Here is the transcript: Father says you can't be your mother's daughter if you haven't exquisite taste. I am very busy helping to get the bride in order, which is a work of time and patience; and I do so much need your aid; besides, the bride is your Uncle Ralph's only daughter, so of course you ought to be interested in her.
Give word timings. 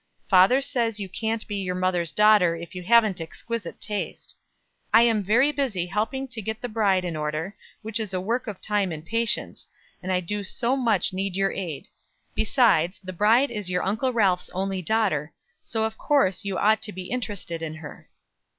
Father 0.27 0.61
says 0.61 0.99
you 0.99 1.07
can't 1.07 1.45
be 1.47 1.57
your 1.57 1.75
mother's 1.75 2.11
daughter 2.11 2.55
if 2.55 2.73
you 2.73 2.81
haven't 2.81 3.21
exquisite 3.21 3.79
taste. 3.79 4.35
I 4.91 5.03
am 5.03 5.21
very 5.21 5.51
busy 5.51 5.85
helping 5.85 6.27
to 6.29 6.41
get 6.41 6.59
the 6.59 6.67
bride 6.67 7.05
in 7.05 7.15
order, 7.15 7.55
which 7.83 7.99
is 7.99 8.11
a 8.11 8.19
work 8.19 8.47
of 8.47 8.59
time 8.59 8.91
and 8.91 9.05
patience; 9.05 9.69
and 10.01 10.11
I 10.11 10.19
do 10.19 10.43
so 10.43 10.75
much 10.75 11.13
need 11.13 11.37
your 11.37 11.51
aid; 11.51 11.87
besides, 12.33 12.99
the 13.03 13.13
bride 13.13 13.51
is 13.51 13.69
your 13.69 13.83
Uncle 13.83 14.11
Ralph's 14.11 14.49
only 14.55 14.81
daughter, 14.81 15.33
so 15.61 15.83
of 15.83 15.99
course 15.99 16.43
you 16.43 16.57
ought 16.57 16.81
to 16.81 16.91
be 16.91 17.11
interested 17.11 17.61
in 17.61 17.75
her. 17.75 18.09